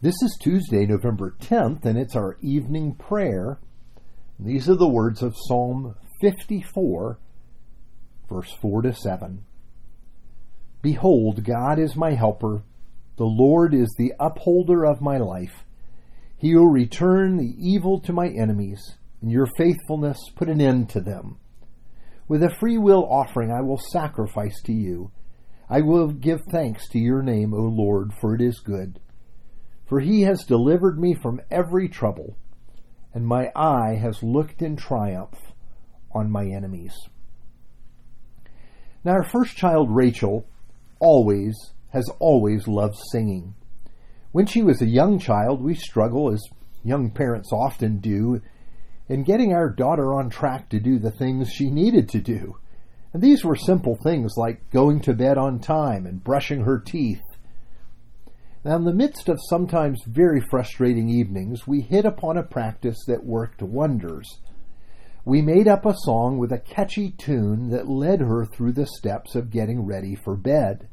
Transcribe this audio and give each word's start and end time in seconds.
This 0.00 0.14
is 0.22 0.38
Tuesday, 0.40 0.86
November 0.86 1.34
10th, 1.40 1.84
and 1.84 1.98
it's 1.98 2.14
our 2.14 2.36
evening 2.40 2.94
prayer. 2.94 3.58
These 4.38 4.68
are 4.68 4.76
the 4.76 4.86
words 4.86 5.24
of 5.24 5.34
Psalm 5.36 5.96
54, 6.20 7.18
verse 8.28 8.52
4 8.62 8.82
to 8.82 8.92
7. 8.92 9.44
Behold, 10.82 11.42
God 11.42 11.80
is 11.80 11.96
my 11.96 12.12
helper. 12.12 12.62
The 13.16 13.24
Lord 13.24 13.74
is 13.74 13.92
the 13.98 14.12
upholder 14.20 14.86
of 14.86 15.00
my 15.00 15.16
life. 15.16 15.64
He 16.36 16.54
will 16.54 16.68
return 16.70 17.36
the 17.36 17.56
evil 17.58 18.00
to 18.02 18.12
my 18.12 18.28
enemies, 18.28 18.80
and 19.20 19.32
your 19.32 19.48
faithfulness 19.56 20.18
put 20.36 20.48
an 20.48 20.60
end 20.60 20.90
to 20.90 21.00
them. 21.00 21.38
With 22.28 22.44
a 22.44 22.54
free 22.60 22.78
will 22.78 23.04
offering 23.10 23.50
I 23.50 23.62
will 23.62 23.80
sacrifice 23.90 24.62
to 24.66 24.72
you. 24.72 25.10
I 25.68 25.80
will 25.80 26.12
give 26.12 26.42
thanks 26.52 26.88
to 26.90 27.00
your 27.00 27.20
name, 27.20 27.52
O 27.52 27.62
Lord, 27.62 28.12
for 28.20 28.36
it 28.36 28.40
is 28.40 28.60
good. 28.60 29.00
For 29.88 30.00
he 30.00 30.22
has 30.22 30.44
delivered 30.44 30.98
me 30.98 31.14
from 31.14 31.40
every 31.50 31.88
trouble, 31.88 32.36
and 33.14 33.26
my 33.26 33.50
eye 33.56 33.94
has 33.94 34.22
looked 34.22 34.60
in 34.60 34.76
triumph 34.76 35.52
on 36.12 36.30
my 36.30 36.44
enemies. 36.46 36.94
Now, 39.02 39.12
our 39.12 39.24
first 39.24 39.56
child, 39.56 39.90
Rachel, 39.90 40.44
always 41.00 41.56
has 41.90 42.10
always 42.18 42.68
loved 42.68 42.98
singing. 43.10 43.54
When 44.32 44.44
she 44.44 44.62
was 44.62 44.82
a 44.82 44.86
young 44.86 45.18
child, 45.18 45.62
we 45.62 45.74
struggle, 45.74 46.30
as 46.30 46.42
young 46.84 47.10
parents 47.10 47.50
often 47.50 47.98
do, 47.98 48.42
in 49.08 49.22
getting 49.22 49.54
our 49.54 49.70
daughter 49.70 50.12
on 50.12 50.28
track 50.28 50.68
to 50.68 50.78
do 50.78 50.98
the 50.98 51.10
things 51.10 51.50
she 51.50 51.70
needed 51.70 52.10
to 52.10 52.20
do. 52.20 52.58
And 53.14 53.22
these 53.22 53.42
were 53.42 53.56
simple 53.56 53.96
things 53.96 54.34
like 54.36 54.70
going 54.70 55.00
to 55.02 55.14
bed 55.14 55.38
on 55.38 55.60
time 55.60 56.04
and 56.04 56.22
brushing 56.22 56.64
her 56.64 56.78
teeth 56.78 57.22
now, 58.64 58.76
in 58.76 58.84
the 58.84 58.92
midst 58.92 59.28
of 59.28 59.38
sometimes 59.48 60.02
very 60.06 60.40
frustrating 60.40 61.08
evenings, 61.08 61.66
we 61.66 61.80
hit 61.80 62.04
upon 62.04 62.36
a 62.36 62.42
practice 62.42 62.98
that 63.06 63.24
worked 63.24 63.62
wonders. 63.62 64.40
We 65.24 65.42
made 65.42 65.68
up 65.68 65.86
a 65.86 65.94
song 65.94 66.38
with 66.38 66.50
a 66.50 66.58
catchy 66.58 67.10
tune 67.10 67.70
that 67.70 67.88
led 67.88 68.20
her 68.20 68.46
through 68.46 68.72
the 68.72 68.86
steps 68.86 69.34
of 69.34 69.50
getting 69.50 69.86
ready 69.86 70.16
for 70.16 70.36
bed. 70.36 70.88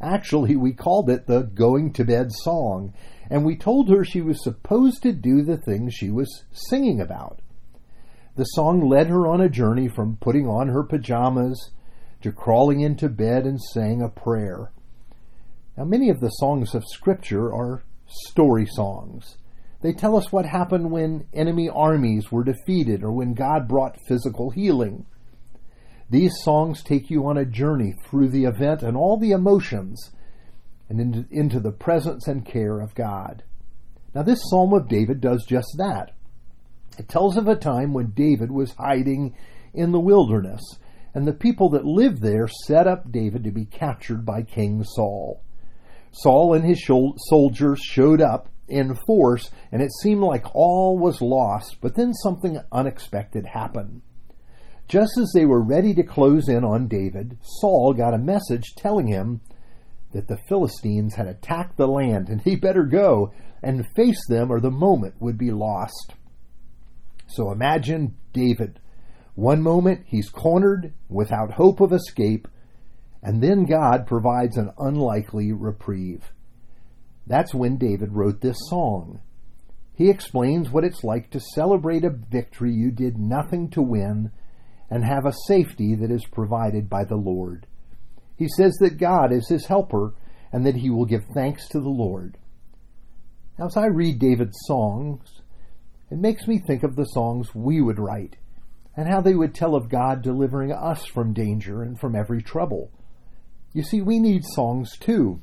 Actually, 0.00 0.56
we 0.56 0.72
called 0.72 1.08
it 1.08 1.26
the 1.26 1.42
Going 1.42 1.92
to 1.94 2.04
Bed 2.04 2.30
song, 2.30 2.92
and 3.30 3.44
we 3.44 3.56
told 3.56 3.88
her 3.88 4.04
she 4.04 4.20
was 4.20 4.42
supposed 4.44 5.02
to 5.04 5.12
do 5.12 5.42
the 5.42 5.56
things 5.56 5.94
she 5.94 6.10
was 6.10 6.44
singing 6.52 7.00
about. 7.00 7.40
The 8.36 8.44
song 8.44 8.86
led 8.86 9.06
her 9.06 9.26
on 9.26 9.40
a 9.40 9.48
journey 9.48 9.88
from 9.88 10.18
putting 10.20 10.46
on 10.46 10.68
her 10.68 10.82
pajamas 10.82 11.70
to 12.20 12.32
crawling 12.32 12.80
into 12.80 13.08
bed 13.08 13.46
and 13.46 13.58
saying 13.72 14.02
a 14.02 14.08
prayer. 14.08 14.72
Now, 15.76 15.84
many 15.84 16.08
of 16.08 16.20
the 16.20 16.28
songs 16.28 16.74
of 16.74 16.84
Scripture 16.86 17.52
are 17.52 17.82
story 18.06 18.66
songs. 18.66 19.38
They 19.82 19.92
tell 19.92 20.16
us 20.16 20.32
what 20.32 20.46
happened 20.46 20.90
when 20.90 21.26
enemy 21.34 21.68
armies 21.68 22.30
were 22.30 22.44
defeated 22.44 23.02
or 23.02 23.12
when 23.12 23.34
God 23.34 23.68
brought 23.68 24.00
physical 24.06 24.50
healing. 24.50 25.04
These 26.08 26.32
songs 26.42 26.82
take 26.82 27.10
you 27.10 27.26
on 27.26 27.36
a 27.36 27.44
journey 27.44 27.94
through 28.04 28.28
the 28.28 28.44
event 28.44 28.82
and 28.82 28.96
all 28.96 29.18
the 29.18 29.32
emotions 29.32 30.10
and 30.88 31.26
into, 31.30 31.60
the 31.60 31.72
presence 31.72 32.28
and 32.28 32.46
care 32.46 32.80
of 32.80 32.94
God. 32.94 33.42
Now, 34.14 34.22
this 34.22 34.38
Psalm 34.48 34.72
of 34.72 34.88
David 34.88 35.20
does 35.20 35.44
just 35.44 35.74
that. 35.78 36.12
It 36.98 37.08
tells 37.08 37.36
of 37.36 37.48
a 37.48 37.56
time 37.56 37.92
when 37.92 38.12
David 38.12 38.52
was 38.52 38.74
hiding 38.78 39.34
in 39.72 39.90
the 39.90 40.00
wilderness, 40.00 40.62
and 41.14 41.26
the 41.26 41.32
people 41.32 41.68
that 41.70 41.84
lived 41.84 42.22
there 42.22 42.46
set 42.66 42.86
up 42.86 43.10
David 43.10 43.42
to 43.44 43.50
be 43.50 43.64
captured 43.64 44.24
by 44.24 44.42
King 44.42 44.84
Saul. 44.84 45.42
Saul 46.14 46.54
and 46.54 46.64
his 46.64 46.84
soldiers 47.28 47.80
showed 47.80 48.20
up 48.20 48.48
in 48.68 48.96
force, 49.06 49.50
and 49.72 49.82
it 49.82 49.90
seemed 50.00 50.22
like 50.22 50.54
all 50.54 50.96
was 50.96 51.20
lost, 51.20 51.76
but 51.80 51.96
then 51.96 52.14
something 52.14 52.60
unexpected 52.72 53.46
happened. 53.46 54.00
Just 54.86 55.18
as 55.18 55.32
they 55.34 55.44
were 55.44 55.62
ready 55.62 55.94
to 55.94 56.02
close 56.02 56.48
in 56.48 56.62
on 56.64 56.88
David, 56.88 57.38
Saul 57.42 57.94
got 57.94 58.14
a 58.14 58.18
message 58.18 58.74
telling 58.76 59.08
him 59.08 59.40
that 60.12 60.28
the 60.28 60.38
Philistines 60.48 61.14
had 61.14 61.26
attacked 61.26 61.76
the 61.76 61.88
land 61.88 62.28
and 62.28 62.40
he 62.40 62.54
better 62.54 62.84
go 62.84 63.32
and 63.62 63.86
face 63.96 64.20
them 64.28 64.52
or 64.52 64.60
the 64.60 64.70
moment 64.70 65.14
would 65.20 65.36
be 65.36 65.50
lost. 65.50 66.14
So 67.26 67.50
imagine 67.50 68.14
David. 68.32 68.78
One 69.34 69.62
moment 69.62 70.04
he's 70.06 70.28
cornered 70.28 70.92
without 71.08 71.54
hope 71.54 71.80
of 71.80 71.92
escape, 71.92 72.46
and 73.24 73.42
then 73.42 73.64
God 73.64 74.06
provides 74.06 74.58
an 74.58 74.70
unlikely 74.78 75.50
reprieve. 75.50 76.30
That's 77.26 77.54
when 77.54 77.78
David 77.78 78.12
wrote 78.12 78.42
this 78.42 78.58
song. 78.68 79.20
He 79.94 80.10
explains 80.10 80.70
what 80.70 80.84
it's 80.84 81.02
like 81.02 81.30
to 81.30 81.40
celebrate 81.40 82.04
a 82.04 82.10
victory 82.10 82.74
you 82.74 82.90
did 82.90 83.16
nothing 83.16 83.70
to 83.70 83.80
win 83.80 84.30
and 84.90 85.04
have 85.04 85.24
a 85.24 85.32
safety 85.46 85.94
that 85.94 86.10
is 86.10 86.26
provided 86.26 86.90
by 86.90 87.04
the 87.04 87.16
Lord. 87.16 87.66
He 88.36 88.46
says 88.58 88.76
that 88.80 88.98
God 88.98 89.32
is 89.32 89.48
his 89.48 89.66
helper 89.66 90.12
and 90.52 90.66
that 90.66 90.76
he 90.76 90.90
will 90.90 91.06
give 91.06 91.24
thanks 91.34 91.66
to 91.68 91.80
the 91.80 91.88
Lord. 91.88 92.36
Now, 93.58 93.66
as 93.66 93.76
I 93.76 93.86
read 93.86 94.18
David's 94.18 94.58
songs, 94.66 95.40
it 96.10 96.18
makes 96.18 96.46
me 96.46 96.58
think 96.58 96.82
of 96.82 96.94
the 96.94 97.04
songs 97.04 97.54
we 97.54 97.80
would 97.80 97.98
write 97.98 98.36
and 98.96 99.08
how 99.08 99.22
they 99.22 99.34
would 99.34 99.54
tell 99.54 99.74
of 99.74 99.88
God 99.88 100.20
delivering 100.20 100.72
us 100.72 101.06
from 101.06 101.32
danger 101.32 101.82
and 101.82 101.98
from 101.98 102.14
every 102.14 102.42
trouble. 102.42 102.90
You 103.74 103.82
see, 103.82 104.00
we 104.00 104.18
need 104.20 104.44
songs 104.44 104.96
too. 104.96 105.42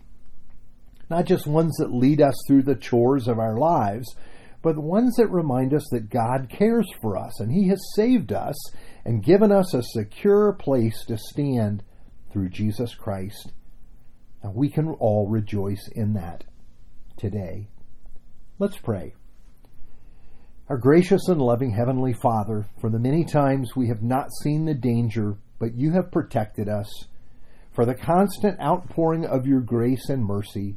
Not 1.09 1.25
just 1.25 1.45
ones 1.45 1.75
that 1.77 1.93
lead 1.93 2.21
us 2.21 2.33
through 2.47 2.63
the 2.63 2.75
chores 2.75 3.27
of 3.27 3.37
our 3.37 3.57
lives, 3.57 4.15
but 4.61 4.77
ones 4.77 5.17
that 5.17 5.27
remind 5.27 5.73
us 5.73 5.85
that 5.91 6.09
God 6.09 6.49
cares 6.49 6.87
for 7.01 7.17
us 7.17 7.39
and 7.39 7.51
He 7.51 7.67
has 7.67 7.81
saved 7.95 8.31
us 8.31 8.55
and 9.03 9.23
given 9.23 9.51
us 9.51 9.73
a 9.73 9.83
secure 9.83 10.53
place 10.53 11.03
to 11.07 11.17
stand 11.17 11.83
through 12.31 12.49
Jesus 12.49 12.95
Christ. 12.95 13.51
Now 14.43 14.51
we 14.55 14.69
can 14.69 14.87
all 14.87 15.27
rejoice 15.27 15.89
in 15.93 16.13
that 16.13 16.45
today. 17.17 17.67
Let's 18.57 18.77
pray. 18.77 19.13
Our 20.69 20.77
gracious 20.77 21.27
and 21.27 21.41
loving 21.41 21.71
Heavenly 21.71 22.13
Father, 22.13 22.67
for 22.79 22.89
the 22.89 22.99
many 22.99 23.25
times 23.25 23.75
we 23.75 23.89
have 23.89 24.01
not 24.01 24.29
seen 24.41 24.63
the 24.63 24.73
danger, 24.73 25.35
but 25.59 25.75
you 25.75 25.91
have 25.91 26.11
protected 26.13 26.69
us 26.69 26.87
for 27.73 27.85
the 27.85 27.95
constant 27.95 28.59
outpouring 28.59 29.25
of 29.25 29.47
your 29.47 29.61
grace 29.61 30.09
and 30.09 30.25
mercy, 30.25 30.75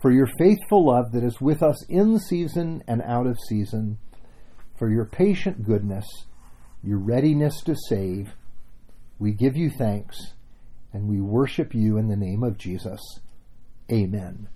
for 0.00 0.10
your 0.10 0.28
faithful 0.38 0.86
love 0.86 1.12
that 1.12 1.24
is 1.24 1.40
with 1.40 1.62
us 1.62 1.84
in 1.88 2.18
season 2.18 2.82
and 2.86 3.02
out 3.02 3.26
of 3.26 3.38
season, 3.48 3.98
for 4.78 4.90
your 4.90 5.04
patient 5.04 5.64
goodness, 5.64 6.06
your 6.82 6.98
readiness 6.98 7.60
to 7.62 7.74
save. 7.88 8.34
We 9.18 9.32
give 9.32 9.56
you 9.56 9.70
thanks 9.70 10.16
and 10.92 11.08
we 11.08 11.20
worship 11.20 11.74
you 11.74 11.98
in 11.98 12.08
the 12.08 12.16
name 12.16 12.42
of 12.42 12.58
Jesus. 12.58 13.00
Amen. 13.90 14.48